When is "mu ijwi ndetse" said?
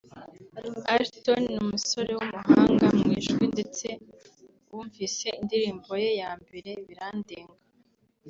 2.95-3.87